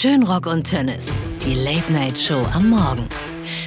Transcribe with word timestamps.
Schönrock 0.00 0.46
und 0.46 0.62
Tönnes, 0.62 1.08
die 1.44 1.54
Late 1.54 1.92
Night 1.92 2.16
Show 2.16 2.46
am 2.54 2.70
Morgen. 2.70 3.08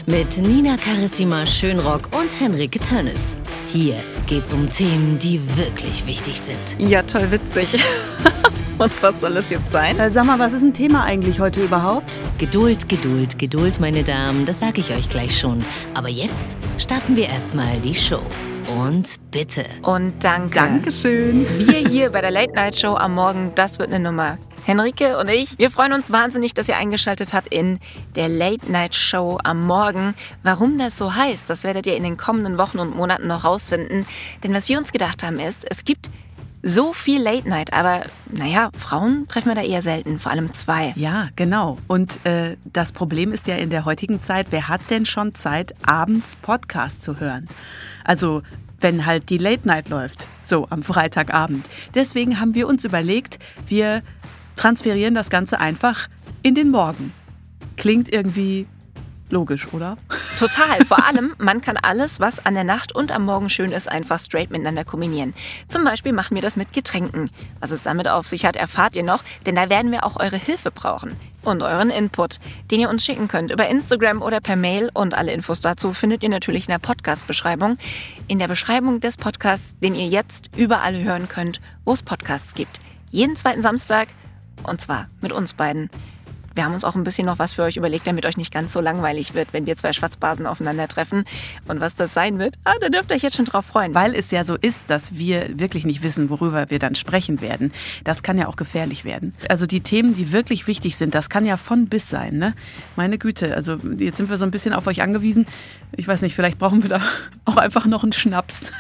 Mit 0.05 0.37
Nina 0.37 0.77
Carissima 0.77 1.45
Schönrock 1.45 2.07
und 2.17 2.39
Henrike 2.39 2.79
Tönnes. 2.79 3.35
Hier 3.67 3.97
geht's 4.27 4.53
um 4.53 4.69
Themen, 4.69 5.19
die 5.19 5.41
wirklich 5.57 6.05
wichtig 6.05 6.39
sind. 6.39 6.77
Ja, 6.79 7.03
toll 7.03 7.29
witzig. 7.31 7.73
und 8.77 9.03
was 9.03 9.19
soll 9.19 9.35
es 9.35 9.49
jetzt 9.49 9.73
sein? 9.73 9.99
Äh, 9.99 10.09
sag 10.09 10.23
mal, 10.23 10.39
was 10.39 10.53
ist 10.53 10.61
ein 10.61 10.73
Thema 10.73 11.03
eigentlich 11.03 11.41
heute 11.41 11.65
überhaupt? 11.65 12.17
Geduld, 12.37 12.87
Geduld, 12.87 13.37
Geduld, 13.37 13.81
meine 13.81 14.05
Damen, 14.05 14.45
das 14.45 14.59
sage 14.59 14.79
ich 14.79 14.93
euch 14.93 15.09
gleich 15.09 15.37
schon. 15.37 15.65
Aber 15.95 16.07
jetzt 16.07 16.55
starten 16.77 17.17
wir 17.17 17.27
erstmal 17.27 17.77
die 17.81 17.93
Show. 17.93 18.23
Und 18.79 19.19
bitte. 19.31 19.65
Und 19.81 20.23
danke. 20.23 20.59
Dankeschön. 20.59 21.45
Wir 21.67 21.89
hier 21.89 22.09
bei 22.09 22.21
der 22.21 22.31
Late 22.31 22.53
Night 22.53 22.77
Show 22.77 22.95
am 22.95 23.15
Morgen, 23.15 23.51
das 23.53 23.79
wird 23.79 23.89
eine 23.89 23.99
Nummer. 23.99 24.37
Henrike 24.65 25.17
und 25.17 25.29
ich, 25.29 25.57
wir 25.57 25.71
freuen 25.71 25.93
uns 25.93 26.11
wahnsinnig, 26.11 26.53
dass 26.53 26.67
ihr 26.67 26.77
eingeschaltet 26.77 27.33
habt 27.33 27.53
in 27.53 27.79
der 28.15 28.29
Late 28.29 28.71
Night 28.71 28.95
Show 28.95 29.39
am 29.43 29.65
Morgen. 29.65 30.15
Warum 30.43 30.77
das 30.77 30.97
so 30.97 31.15
heißt, 31.15 31.49
das 31.49 31.63
werdet 31.63 31.85
ihr 31.87 31.95
in 31.97 32.03
den 32.03 32.17
kommenden 32.17 32.57
Wochen 32.57 32.79
und 32.79 32.95
Monaten 32.95 33.27
noch 33.27 33.43
rausfinden. 33.43 34.05
Denn 34.43 34.53
was 34.53 34.69
wir 34.69 34.77
uns 34.77 34.91
gedacht 34.91 35.23
haben 35.23 35.39
ist, 35.39 35.65
es 35.69 35.83
gibt 35.83 36.09
so 36.63 36.93
viel 36.93 37.21
Late 37.21 37.49
Night, 37.49 37.73
aber 37.73 38.03
naja, 38.31 38.69
Frauen 38.77 39.27
treffen 39.27 39.49
wir 39.49 39.55
da 39.55 39.63
eher 39.63 39.81
selten, 39.81 40.19
vor 40.19 40.31
allem 40.31 40.53
zwei. 40.53 40.93
Ja, 40.95 41.29
genau. 41.35 41.79
Und 41.87 42.23
äh, 42.25 42.55
das 42.65 42.91
Problem 42.91 43.31
ist 43.31 43.47
ja 43.47 43.55
in 43.55 43.71
der 43.71 43.85
heutigen 43.85 44.21
Zeit, 44.21 44.47
wer 44.51 44.67
hat 44.67 44.81
denn 44.89 45.05
schon 45.05 45.33
Zeit, 45.33 45.73
abends 45.85 46.35
Podcast 46.35 47.01
zu 47.01 47.19
hören? 47.19 47.47
Also 48.03 48.43
wenn 48.79 49.05
halt 49.05 49.29
die 49.29 49.37
Late 49.37 49.67
Night 49.67 49.89
läuft, 49.89 50.27
so 50.43 50.67
am 50.69 50.83
Freitagabend. 50.83 51.69
Deswegen 51.93 52.39
haben 52.39 52.55
wir 52.55 52.67
uns 52.67 52.83
überlegt, 52.83 53.39
wir 53.67 54.01
transferieren 54.61 55.15
das 55.15 55.31
Ganze 55.31 55.59
einfach 55.59 56.07
in 56.43 56.53
den 56.53 56.69
Morgen. 56.69 57.11
Klingt 57.77 58.13
irgendwie 58.13 58.67
logisch, 59.31 59.73
oder? 59.73 59.97
Total. 60.37 60.85
Vor 60.85 61.03
allem, 61.03 61.33
man 61.39 61.61
kann 61.61 61.77
alles, 61.77 62.19
was 62.19 62.45
an 62.45 62.53
der 62.53 62.63
Nacht 62.63 62.93
und 62.93 63.11
am 63.11 63.25
Morgen 63.25 63.49
schön 63.49 63.71
ist, 63.71 63.89
einfach 63.89 64.19
straight 64.19 64.51
miteinander 64.51 64.85
kombinieren. 64.85 65.33
Zum 65.67 65.83
Beispiel 65.83 66.13
machen 66.13 66.35
wir 66.35 66.43
das 66.43 66.57
mit 66.57 66.73
Getränken. 66.73 67.31
Was 67.59 67.71
es 67.71 67.81
damit 67.81 68.07
auf 68.07 68.27
sich 68.27 68.45
hat, 68.45 68.55
erfahrt 68.55 68.95
ihr 68.95 69.01
noch, 69.01 69.23
denn 69.47 69.55
da 69.55 69.67
werden 69.67 69.91
wir 69.91 70.05
auch 70.05 70.19
eure 70.19 70.37
Hilfe 70.37 70.69
brauchen. 70.69 71.15
Und 71.41 71.63
euren 71.63 71.89
Input, 71.89 72.37
den 72.69 72.81
ihr 72.81 72.89
uns 72.91 73.03
schicken 73.03 73.27
könnt 73.27 73.49
über 73.49 73.67
Instagram 73.67 74.21
oder 74.21 74.41
per 74.41 74.57
Mail. 74.57 74.91
Und 74.93 75.15
alle 75.15 75.33
Infos 75.33 75.59
dazu 75.59 75.91
findet 75.93 76.21
ihr 76.21 76.29
natürlich 76.29 76.67
in 76.67 76.71
der 76.71 76.77
Podcast-Beschreibung. 76.77 77.79
In 78.27 78.37
der 78.37 78.47
Beschreibung 78.47 78.99
des 78.99 79.17
Podcasts, 79.17 79.75
den 79.79 79.95
ihr 79.95 80.07
jetzt 80.07 80.51
überall 80.55 81.01
hören 81.01 81.27
könnt, 81.29 81.61
wo 81.83 81.93
es 81.93 82.03
Podcasts 82.03 82.53
gibt. 82.53 82.79
Jeden 83.09 83.35
zweiten 83.35 83.63
Samstag 83.63 84.07
und 84.63 84.81
zwar 84.81 85.07
mit 85.21 85.31
uns 85.31 85.53
beiden. 85.53 85.89
Wir 86.53 86.65
haben 86.65 86.73
uns 86.73 86.83
auch 86.83 86.95
ein 86.95 87.03
bisschen 87.03 87.25
noch 87.25 87.39
was 87.39 87.53
für 87.53 87.63
euch 87.63 87.77
überlegt, 87.77 88.07
damit 88.07 88.25
euch 88.25 88.35
nicht 88.35 88.53
ganz 88.53 88.73
so 88.73 88.81
langweilig 88.81 89.33
wird, 89.33 89.53
wenn 89.53 89.65
wir 89.65 89.77
zwei 89.77 89.93
Schwarzbasen 89.93 90.45
aufeinandertreffen. 90.45 91.23
Und 91.67 91.79
was 91.79 91.95
das 91.95 92.13
sein 92.13 92.39
wird, 92.39 92.57
ah, 92.65 92.73
da 92.81 92.89
dürft 92.89 93.11
ihr 93.11 93.15
euch 93.15 93.21
jetzt 93.21 93.37
schon 93.37 93.45
drauf 93.45 93.65
freuen. 93.65 93.95
Weil 93.95 94.15
es 94.15 94.31
ja 94.31 94.43
so 94.43 94.55
ist, 94.55 94.83
dass 94.87 95.15
wir 95.15 95.57
wirklich 95.59 95.85
nicht 95.85 96.03
wissen, 96.03 96.29
worüber 96.29 96.69
wir 96.69 96.79
dann 96.79 96.95
sprechen 96.95 97.39
werden. 97.39 97.71
Das 98.03 98.21
kann 98.21 98.37
ja 98.37 98.47
auch 98.47 98.57
gefährlich 98.57 99.05
werden. 99.05 99.33
Also 99.47 99.65
die 99.65 99.79
Themen, 99.79 100.13
die 100.13 100.33
wirklich 100.33 100.67
wichtig 100.67 100.97
sind, 100.97 101.15
das 101.15 101.29
kann 101.29 101.45
ja 101.45 101.55
von 101.55 101.87
bis 101.87 102.09
sein. 102.09 102.37
Ne? 102.37 102.53
Meine 102.97 103.17
Güte, 103.17 103.55
also 103.55 103.77
jetzt 103.97 104.17
sind 104.17 104.29
wir 104.29 104.37
so 104.37 104.43
ein 104.43 104.51
bisschen 104.51 104.73
auf 104.73 104.87
euch 104.87 105.01
angewiesen. 105.01 105.45
Ich 105.93 106.07
weiß 106.07 106.21
nicht, 106.21 106.35
vielleicht 106.35 106.57
brauchen 106.57 106.83
wir 106.83 106.89
da 106.89 107.01
auch 107.45 107.57
einfach 107.57 107.85
noch 107.85 108.03
einen 108.03 108.13
Schnaps. 108.13 108.71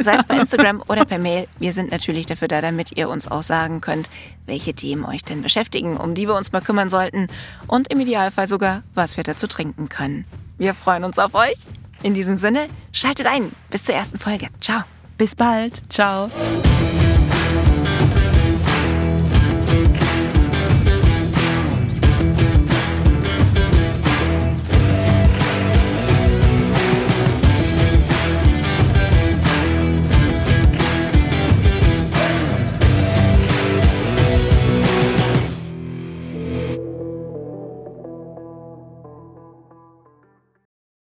Sei 0.00 0.14
es 0.14 0.26
bei 0.26 0.36
Instagram 0.36 0.82
oder 0.88 1.04
per 1.04 1.18
Mail. 1.18 1.46
Wir 1.58 1.72
sind 1.72 1.90
natürlich 1.90 2.26
dafür 2.26 2.48
da, 2.48 2.60
damit 2.60 2.96
ihr 2.96 3.08
uns 3.08 3.28
auch 3.28 3.42
sagen 3.42 3.80
könnt, 3.80 4.10
welche 4.44 4.74
Themen 4.74 5.04
euch 5.04 5.24
denn 5.24 5.42
beschäftigen, 5.42 5.96
um 5.96 6.14
die 6.14 6.28
wir 6.28 6.34
uns 6.34 6.52
mal 6.52 6.60
kümmern 6.60 6.88
sollten 6.88 7.28
und 7.66 7.90
im 7.90 8.00
Idealfall 8.00 8.46
sogar, 8.46 8.82
was 8.94 9.16
wir 9.16 9.24
dazu 9.24 9.46
trinken 9.46 9.88
können. 9.88 10.24
Wir 10.58 10.74
freuen 10.74 11.04
uns 11.04 11.18
auf 11.18 11.34
euch. 11.34 11.66
In 12.02 12.14
diesem 12.14 12.36
Sinne, 12.36 12.68
schaltet 12.92 13.26
ein. 13.26 13.52
Bis 13.70 13.84
zur 13.84 13.94
ersten 13.94 14.18
Folge. 14.18 14.48
Ciao. 14.60 14.82
Bis 15.16 15.34
bald. 15.34 15.82
Ciao. 15.90 16.30